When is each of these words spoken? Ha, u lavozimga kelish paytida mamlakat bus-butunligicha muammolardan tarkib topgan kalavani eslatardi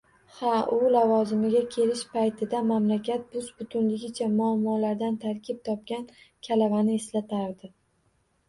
Ha, 0.35 0.51
u 0.75 0.77
lavozimga 0.93 1.59
kelish 1.75 2.01
paytida 2.13 2.61
mamlakat 2.69 3.27
bus-butunligicha 3.35 4.31
muammolardan 4.39 5.21
tarkib 5.27 5.61
topgan 5.69 6.09
kalavani 6.49 6.97
eslatardi 7.03 7.75